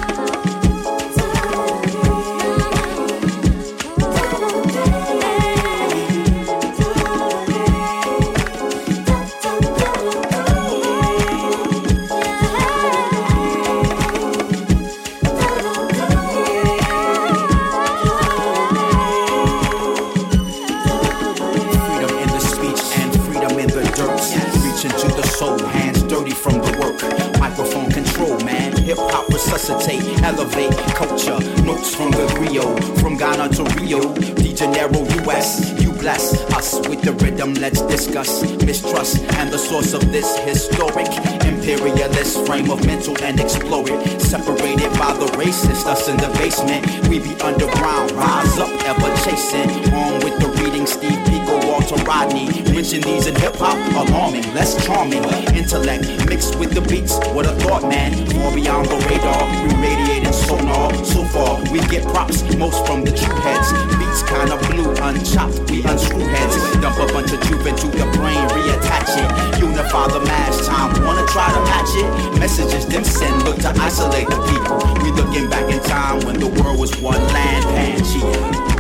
[37.64, 41.08] Let's discuss mistrust and the source of this historic
[41.48, 44.20] imperialist frame of mental and explore it.
[44.20, 46.84] Separated by the racist, us in the basement.
[47.08, 49.72] We be underground, rise up, ever chasing.
[49.94, 52.52] On with the reading, Steve Biko, Walter Rodney.
[52.74, 55.24] Mention these in hip hop, alarming, less charming.
[55.56, 58.12] Intellect mixed with the beats, what a thought, man.
[58.36, 60.94] Far beyond the radar, we radiating sonar.
[61.06, 63.93] So far, we get props, most from the true heads.
[64.14, 66.56] Beats kinda blue, unchopped, we unscrew heads.
[66.82, 69.60] Dump a bunch of truth into the brain, reattach it.
[69.60, 72.40] Unify the mass time, wanna try to match it?
[72.40, 74.78] Messages them send, look to isolate the people.
[75.04, 78.73] We looking back in time when the world was one land, Pangea.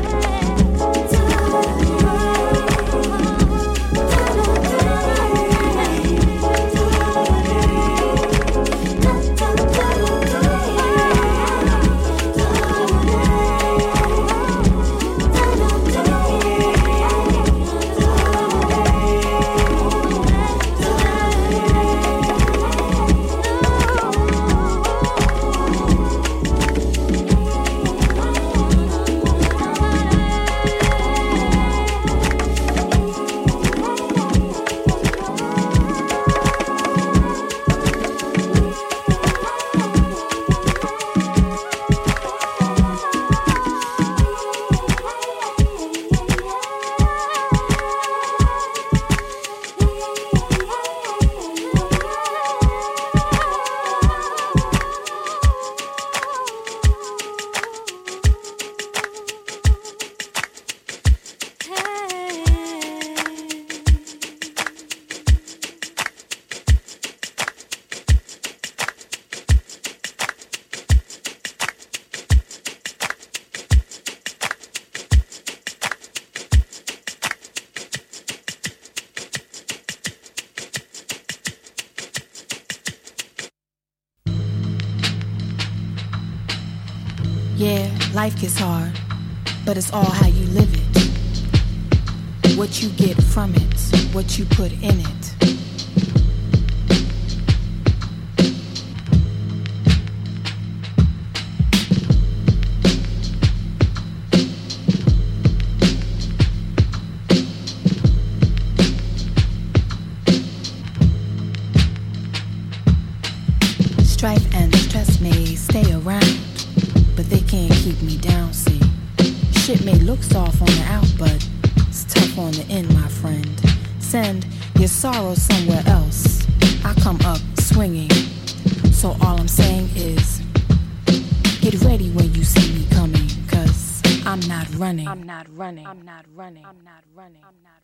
[137.41, 137.82] I'm not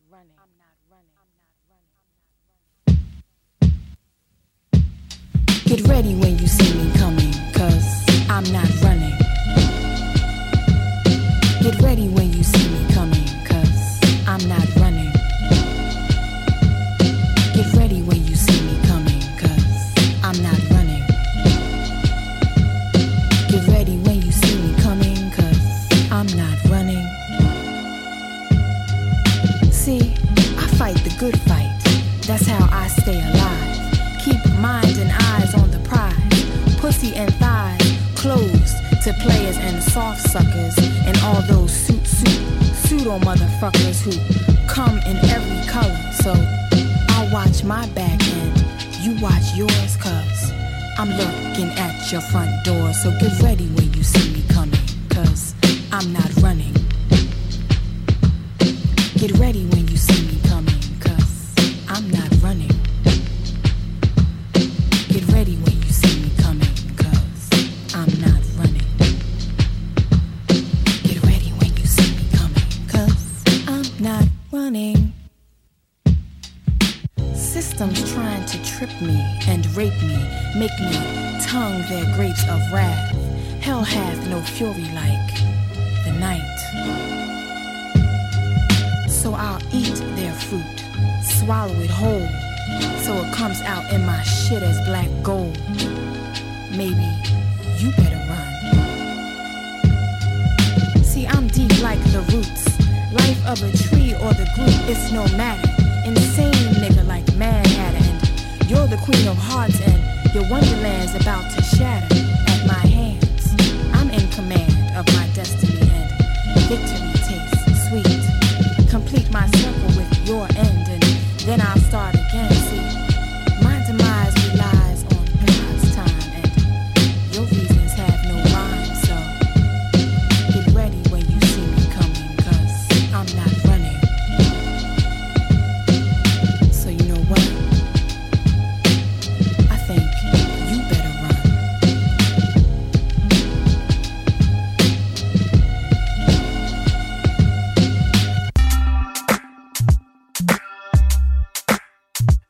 [52.12, 52.94] your front door.
[52.94, 53.69] So get ready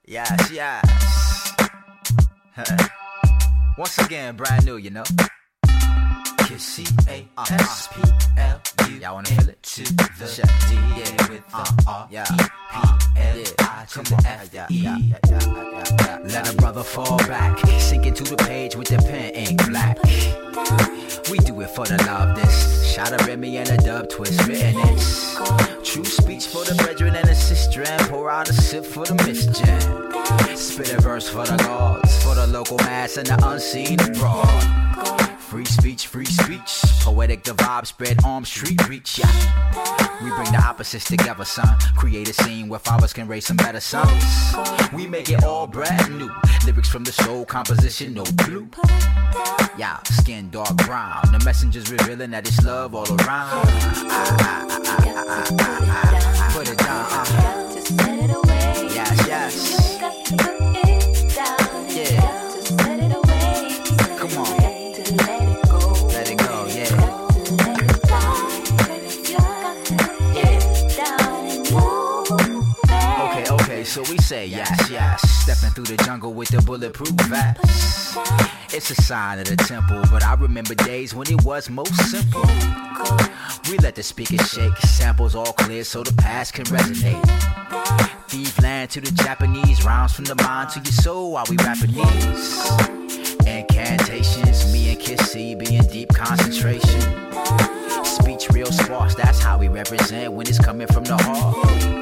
[0.10, 0.47] Yes, uh,
[2.57, 2.89] yes.
[3.78, 5.03] Once again, brand new, you know.
[6.58, 8.02] C A S P
[8.38, 8.95] L U.
[8.95, 9.62] Y'all wanna feel it?
[9.62, 10.50] To the Check.
[10.72, 12.26] yeah, with the R yeah.
[12.26, 12.36] P
[13.18, 16.20] L I to the F yeah, yeah, yeah, yeah, yeah, yeah.
[16.24, 19.97] Let a brother fall back, sink into the page with the pen ink black.
[21.30, 22.36] We do it for the love.
[22.36, 25.36] This shot of Remy and a dub twist written it's
[25.84, 29.14] true speech for the brethren and the sister and pour out a sip for the
[29.16, 30.58] misgen.
[30.58, 35.28] Spit a verse for the gods, for the local mass and the unseen abroad.
[35.50, 36.84] Free speech, free speech.
[37.02, 39.18] Poetic the vibe, spread arms, street reach.
[39.18, 39.26] Yeah.
[40.24, 41.76] We bring the opposites together, son.
[41.97, 44.24] Create a scene where fathers can raise some better sons.
[44.93, 46.30] We make it all brand new.
[46.68, 48.70] Lyrics from the soul, composition, no blue.
[49.76, 51.24] Yeah, skin dark brown.
[51.32, 53.66] The messengers revealing that it's love all around.
[56.54, 57.06] Put it down.
[57.10, 57.26] uh.
[58.93, 59.78] Yes, yes.
[74.06, 75.30] So we say yes, yes.
[75.30, 78.18] Stepping through the jungle with the bulletproof vest.
[78.74, 82.43] It's a sign of the temple, but I remember days when it was most simple.
[83.70, 87.22] We let the speakers shake, samples all clear so the past can resonate.
[88.30, 91.91] Thief land to the Japanese, rhymes from the mind to your soul while we rapping
[91.91, 92.72] these.
[93.45, 94.72] Incantations.
[94.72, 97.02] Me and Kissy be in deep concentration.
[98.06, 101.99] Speech real sparse, that's how we represent when it's coming from the heart.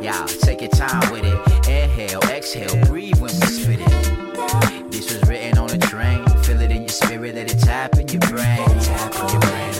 [0.00, 1.68] Yeah, take your time with it.
[1.68, 4.90] Inhale, exhale, breathe when we spit it.
[4.90, 6.26] This was written on a train.
[6.42, 8.66] Feel it in your spirit, let it tap in your brain.
[8.80, 9.71] Tap in your brain,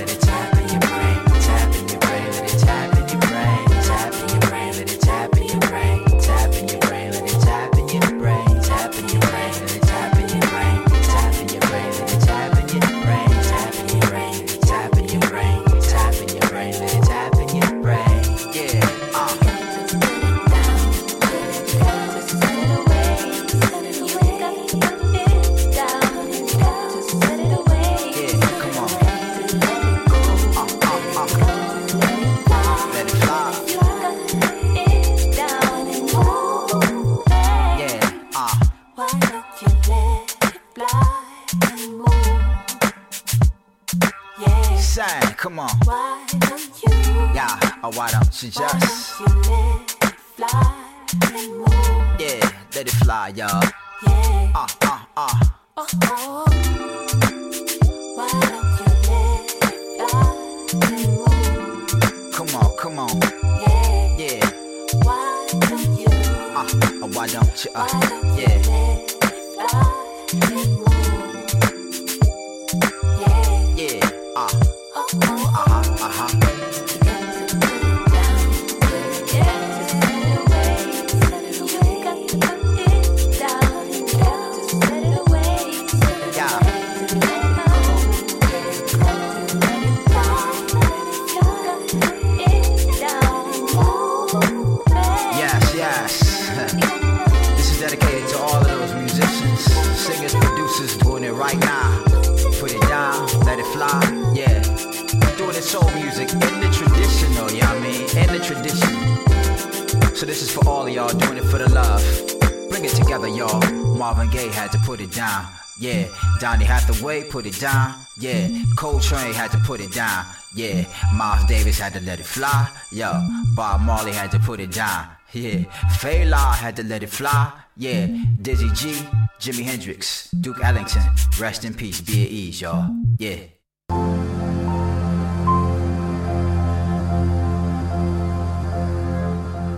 [117.33, 117.95] put it down.
[118.19, 120.27] Yeah, Coltrane had to put it down.
[120.55, 122.69] Yeah, Miles Davis had to let it fly.
[122.93, 123.11] Yo,
[123.57, 125.09] Bob Marley had to put it down.
[125.33, 125.65] Yeah,
[125.99, 127.51] Fela had to let it fly.
[127.75, 128.07] Yeah,
[128.43, 128.93] Dizzy G,
[129.41, 131.03] Jimi Hendrix, Duke Ellington.
[131.41, 132.95] Rest in peace, be at ease, y'all.
[133.19, 133.37] Yeah.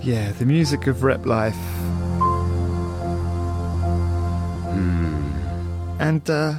[0.02, 1.54] Yeah, the music of Replife.
[6.00, 6.54] And uh,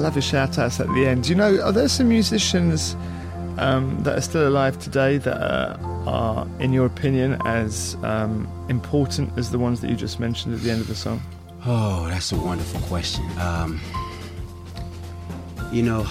[0.00, 1.28] I love your shout outs at the end.
[1.28, 2.96] You know, are there some musicians
[3.58, 9.50] um, that are still alive today that are, in your opinion, as um, important as
[9.50, 11.20] the ones that you just mentioned at the end of the song?
[11.66, 13.26] Oh, that's a wonderful question.
[13.38, 13.78] Um,
[15.70, 16.08] you know,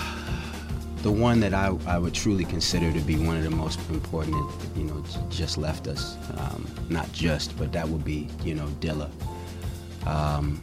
[0.98, 4.36] the one that I, I would truly consider to be one of the most important,
[4.78, 6.16] you know, just left us.
[6.38, 9.10] Um, not just, but that would be, you know, Dilla.
[10.06, 10.62] Um,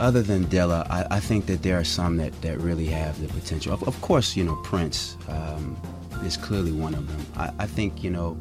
[0.00, 3.28] other than Dilla, I, I think that there are some that, that really have the
[3.28, 3.72] potential.
[3.72, 5.76] Of, of course, you know, Prince um,
[6.24, 7.26] is clearly one of them.
[7.36, 8.36] I, I think, you know,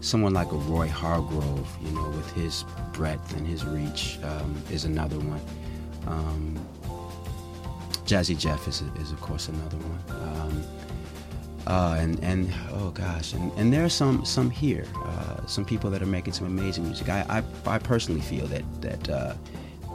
[0.00, 4.84] someone like a Roy Hargrove, you know, with his breadth and his reach, um, is
[4.84, 5.40] another one.
[6.06, 6.58] Um,
[8.04, 10.20] Jazzy Jeff is, is of course another one.
[10.20, 10.64] Um,
[11.66, 15.90] uh, and and oh gosh, and, and there are some some here, uh, some people
[15.90, 17.08] that are making some amazing music.
[17.08, 19.34] I I, I personally feel that that uh,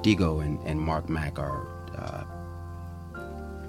[0.06, 1.66] Dego and, and Mark Mac are
[1.98, 2.24] uh,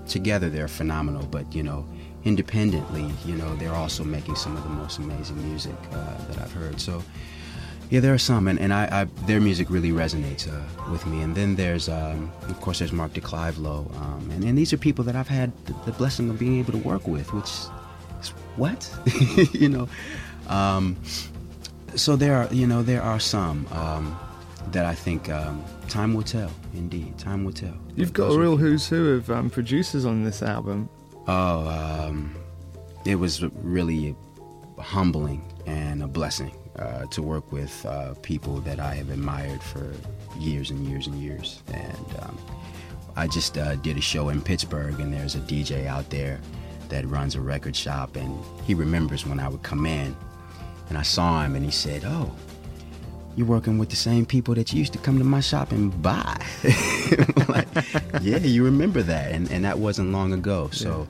[0.06, 1.86] together they're phenomenal, but you know
[2.24, 6.52] independently, you know they're also making some of the most amazing music uh, that I've
[6.52, 6.78] heard.
[6.78, 7.02] So
[7.88, 11.22] yeah, there are some, and, and I, I their music really resonates uh, with me.
[11.22, 14.76] And then there's, um, of course, there's Mark de Clive-Lowe, um, and, and these are
[14.76, 17.48] people that I've had the, the blessing of being able to work with, which
[18.20, 18.92] is what,
[19.54, 19.88] you know.
[20.48, 20.96] Um,
[21.94, 24.18] so there are, you know, there are some um,
[24.72, 26.50] that I think um, time will tell.
[26.74, 27.74] Indeed, time will tell.
[27.94, 30.88] You've got Those a real who's who of um, producers on this album.
[31.28, 32.34] Oh, um,
[33.04, 34.14] it was really
[34.78, 39.92] humbling and a blessing uh, to work with uh, people that I have admired for
[40.38, 41.62] years and years and years.
[41.72, 42.38] And um,
[43.16, 46.40] I just uh, did a show in Pittsburgh, and there's a DJ out there
[46.88, 50.14] that runs a record shop, and he remembers when I would come in,
[50.88, 52.30] and I saw him, and he said, "Oh."
[53.36, 56.02] You're working with the same people that you used to come to my shop and
[56.02, 56.42] buy.
[57.48, 57.68] like,
[58.22, 60.70] yeah, you remember that, and, and that wasn't long ago.
[60.72, 61.06] So,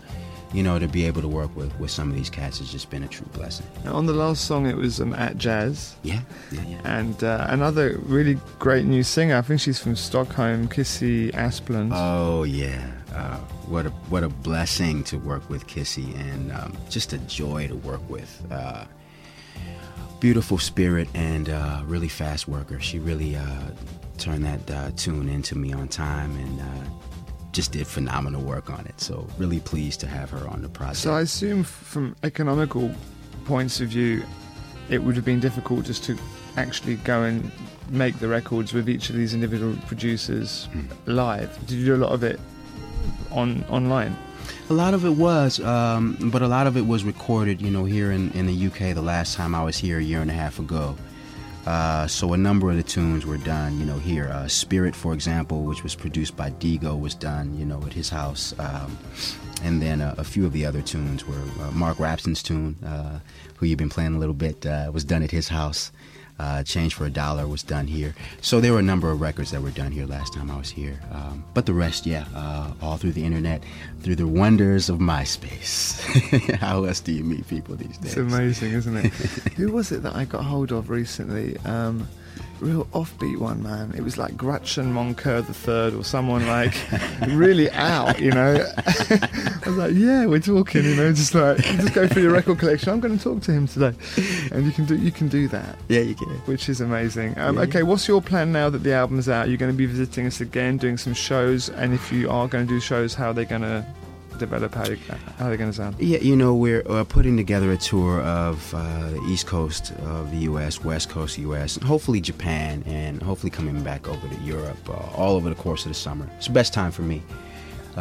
[0.53, 2.91] you know, to be able to work with with some of these cats has just
[2.91, 3.67] been a true blessing.
[3.85, 5.95] Now, on the last song, it was um, at Jazz.
[6.03, 6.21] Yeah,
[6.51, 6.81] yeah, yeah.
[6.85, 9.37] And uh, another really great new singer.
[9.37, 11.91] I think she's from Stockholm, Kissey Asplund.
[11.93, 13.37] Oh yeah, uh,
[13.69, 17.77] what a what a blessing to work with Kissey, and um, just a joy to
[17.77, 18.43] work with.
[18.51, 18.85] Uh,
[20.21, 22.81] beautiful spirit and uh, really fast worker.
[22.81, 23.45] She really uh,
[24.19, 26.91] turned that uh, tune into me on time and uh,
[27.53, 29.01] just did phenomenal work on it.
[29.01, 30.99] So really pleased to have her on the project.
[30.99, 32.95] So I assume from economical
[33.45, 34.23] points of view,
[34.89, 36.17] it would have been difficult just to
[36.57, 37.51] actually go and
[37.91, 40.81] make the records with each of these individual producers Hmm.
[41.07, 41.57] live.
[41.67, 42.41] Did you do a lot of it
[43.31, 44.17] on online?
[44.69, 47.85] A lot of it was, um, but a lot of it was recorded, you know,
[47.85, 50.35] here in, in the UK the last time I was here a year and a
[50.35, 50.97] half ago.
[51.67, 54.29] Uh, so a number of the tunes were done, you know, here.
[54.29, 58.09] Uh, Spirit, for example, which was produced by Dego, was done, you know, at his
[58.09, 58.55] house.
[58.59, 58.97] Um,
[59.65, 63.19] and then uh, a few of the other tunes were uh, Mark Rapson's tune, uh,
[63.57, 65.91] who you've been playing a little bit, uh, was done at his house.
[66.39, 68.15] Uh, Change for a Dollar was done here.
[68.41, 70.69] So there were a number of records that were done here last time I was
[70.69, 71.01] here.
[71.11, 73.63] Um, but the rest, yeah, uh, all through the internet,
[74.03, 76.01] through the wonders of MySpace.
[76.57, 78.17] How else do you meet people these days?
[78.17, 79.13] It's amazing, isn't it?
[79.57, 81.57] Who was it that I got hold of recently?
[81.65, 82.07] Um,
[82.61, 83.93] real offbeat one, man.
[83.97, 86.75] It was like Grachan Moncur the third or someone like
[87.29, 88.55] really out, you know.
[88.77, 92.59] I was like, yeah, we're talking, you know, just like just go through your record
[92.59, 92.91] collection.
[92.93, 93.95] I'm going to talk to him today,
[94.53, 95.77] and you can do you can do that.
[95.89, 96.29] Yeah, you can.
[96.47, 97.39] Which is amazing.
[97.39, 97.63] Um, Yeah.
[97.63, 99.49] okay, what's your plan now that the album's out?
[99.49, 102.67] You're going to be visiting us again, doing some shows, and if you are going
[102.67, 103.85] to do shows, how are they going to
[104.37, 104.75] develop?
[104.75, 105.97] How, they, how are they going to sound?
[105.99, 110.31] Yeah, you know, we're uh, putting together a tour of uh, the East Coast of
[110.31, 114.79] the U.S., West Coast U.S., and hopefully Japan, and hopefully coming back over to Europe
[114.89, 116.29] uh, all over the course of the summer.
[116.37, 117.23] It's the best time for me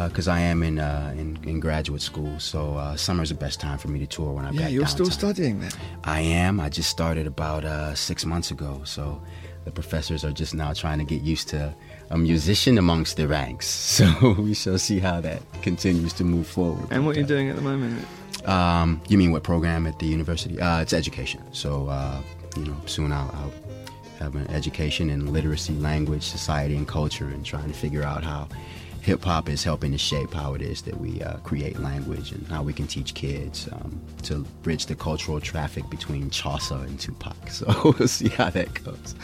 [0.04, 3.78] because I am in, uh, in in graduate school, so uh, is the best time
[3.78, 5.72] for me to tour when I'm Yeah, got you're still studying then.
[6.04, 6.60] I am.
[6.60, 9.22] I just started about uh, six months ago, so
[9.64, 11.74] the professors are just now trying to get used to
[12.10, 13.66] a musician amongst the ranks.
[13.96, 16.86] So we shall see how that continues to move forward.
[16.90, 18.06] And what you're doing at the moment?
[18.46, 20.60] um, you mean what program at the university?
[20.60, 21.42] Uh, it's education.
[21.52, 22.20] So, uh,
[22.56, 23.52] you know, soon I'll, I'll
[24.18, 28.48] have an education in literacy, language, society, and culture, and trying to figure out how
[29.06, 32.44] hip hop is helping to shape how it is that we uh, create language and
[32.48, 37.36] how we can teach kids um, to bridge the cultural traffic between Chaucer and Tupac.
[37.50, 39.14] So we'll see how that goes.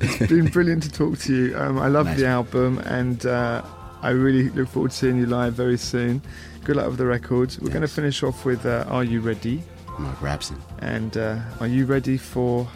[0.00, 1.58] It's been brilliant to talk to you.
[1.58, 2.20] Um, I love Nice.
[2.20, 3.62] the album, and uh,
[4.02, 6.22] I really look forward to seeing you live very soon.
[6.62, 7.58] Good luck with the records.
[7.60, 9.64] We're going to finish off with uh, Are You Ready?
[9.98, 10.60] Mark Rapson.
[10.78, 12.68] And uh, are you ready for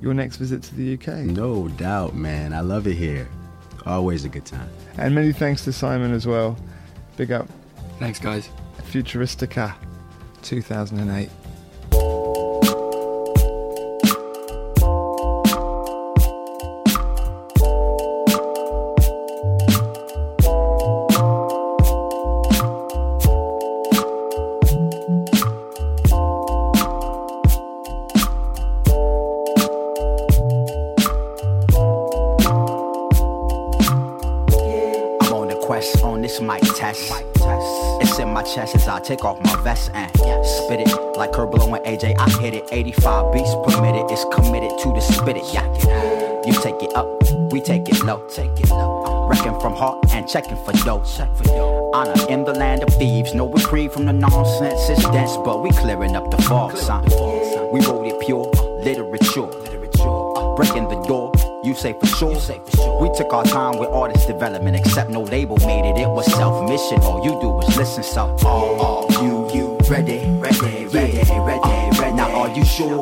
[0.00, 1.18] your next visit to the UK?
[1.26, 2.54] No doubt, man.
[2.54, 3.28] I love it here.
[3.86, 4.68] Always a good time.
[4.98, 6.56] And many thanks to Simon as well.
[7.16, 7.48] Big up
[7.98, 8.48] Thanks, guys.
[8.82, 9.74] Futuristica
[10.42, 11.30] 2008.
[42.74, 44.10] 85 beats permitted.
[44.10, 45.44] It's committed to the spit it.
[45.54, 45.64] Yeah.
[46.44, 47.06] You take it up,
[47.52, 48.26] we take it low.
[48.28, 49.28] Take it low.
[49.30, 51.04] Wrecking from heart and checking for dough.
[51.94, 53.32] Honor in the land of thieves.
[53.32, 54.88] No reprieve from the nonsense.
[54.90, 57.04] It's dense, but we clearing up the fog, son.
[57.72, 58.50] We wrote it pure,
[58.82, 59.46] literature.
[60.56, 61.32] Breaking the door,
[61.64, 62.34] you say for sure.
[63.00, 65.96] We took our time with artist development, except no label made it.
[65.96, 67.00] It was self mission.
[67.02, 68.02] All you do is listen.
[68.02, 71.73] So, are you you ready, ready, ready, ready,
[72.44, 73.00] are you sure?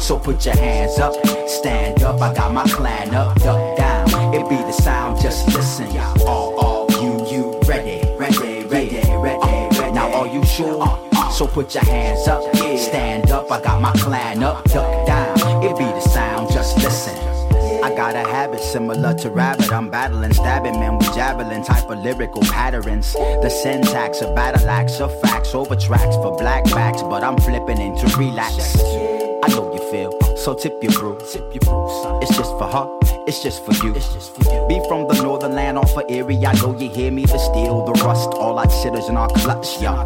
[0.00, 1.14] So put your hands up,
[1.48, 2.20] stand up.
[2.20, 4.34] I got my clan up, duck down.
[4.34, 5.86] It be the sound, just listen.
[5.98, 9.92] Are, all you you ready, ready, ready, ready, ready?
[9.92, 10.86] Now, are you sure?
[11.32, 13.50] So put your hands up, stand up.
[13.50, 15.64] I got my clan up, duck down.
[15.64, 17.43] It be the sound, just listen.
[17.84, 19.70] I got a habit similar to rabbit.
[19.70, 23.12] I'm battling, stabbing men with javelin type of lyrical patterns.
[23.12, 27.78] The syntax of battle acts of facts over tracks for black backs, but I'm flipping
[27.78, 28.80] into relax.
[28.80, 31.18] I know you feel, so tip your brew.
[31.20, 32.88] It's just for her,
[33.26, 33.94] it's just for you.
[33.94, 34.34] it's just
[34.66, 36.38] Be from the northern land off of Erie.
[36.46, 38.30] I know you hear me, but still the rust.
[38.30, 40.04] All our chitters in our clutch, yeah.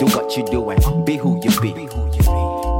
[0.00, 1.74] Do what you doing, be who you be.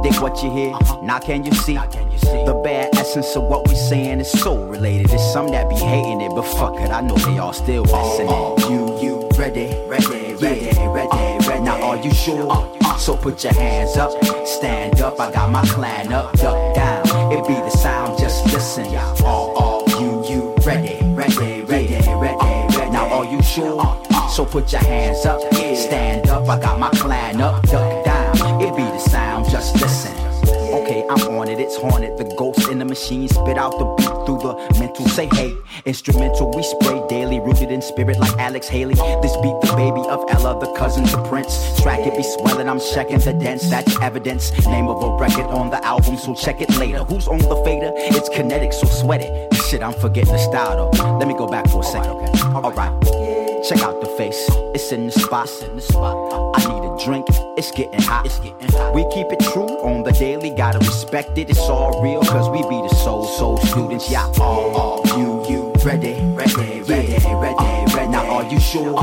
[0.03, 0.71] Dig what you hear,
[1.03, 1.77] now can you see?
[2.25, 5.11] The bare essence of what we saying is soul related.
[5.11, 8.29] It's some that be hating it, but fuck it, I know they all still listening.
[8.69, 11.61] You, you ready, ready, ready, ready, ready?
[11.61, 12.71] Now are you sure?
[12.97, 14.11] So put your hands up,
[14.45, 15.19] stand up.
[15.19, 17.31] I got my clan up, duck down.
[17.31, 18.85] It be the sound, just listen.
[19.23, 22.91] All, all, you, you, ready, ready, ready, ready, ready.
[22.91, 24.01] Now are you sure?
[24.29, 26.49] So put your hands up, stand up.
[26.49, 28.61] I got my clan up, duck down.
[28.61, 30.24] It be the sound, just listen.
[31.05, 32.17] Okay, I'm on it, it's haunted.
[32.17, 35.07] The ghost in the machine spit out the beat through the mental.
[35.07, 35.55] Say hey,
[35.85, 38.95] instrumental, we spray daily, rooted in spirit like Alex Haley.
[39.21, 41.81] This beat the baby of Ella, the cousin to Prince.
[41.81, 44.51] Track it be swelling, I'm checking the dance, that's evidence.
[44.65, 47.03] Name of a record on the album, so check it later.
[47.03, 47.91] Who's on the fader?
[47.95, 49.53] It's kinetic, so sweat it.
[49.53, 51.17] Shit, I'm forgetting the style though.
[51.17, 52.15] Let me go back for a second.
[52.55, 52.93] Alright.
[53.67, 54.45] Check out the face,
[54.75, 55.49] it's in the spot.
[55.63, 56.15] In the spot.
[56.55, 57.25] I need drink,
[57.57, 58.25] it's getting hot.
[58.25, 58.93] It's getting hot.
[58.93, 61.49] We keep it true on the daily, gotta respect it.
[61.49, 64.09] It's all real, cause we be the soul, soul students.
[64.09, 68.07] Yeah, all, all, you, you, ready, ready, ready, ready, ready.
[68.07, 68.95] Now, are you sure?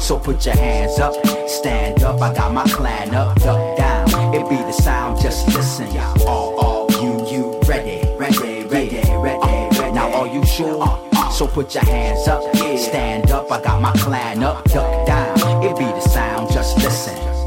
[0.00, 1.14] So put your hands up,
[1.48, 2.20] stand up.
[2.20, 4.34] I got my clan up, duck down.
[4.34, 5.88] It be the sound, just listen.
[6.26, 9.92] All, all, you, you, ready, ready, ready, ready, ready.
[9.92, 11.08] Now, are you sure?
[11.32, 13.50] So put your hands up, stand up.
[13.50, 15.38] I got my clan up, duck down.
[15.62, 17.39] It be the sound, just listen.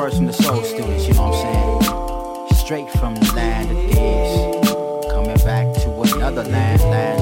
[0.00, 2.58] Words from the soul students, you know what I'm saying?
[2.58, 5.12] Straight from the land of thieves.
[5.12, 7.19] Coming back to another land, lands